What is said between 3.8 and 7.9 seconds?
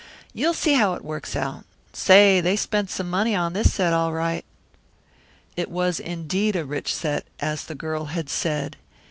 all right." It was indeed a rich set, as the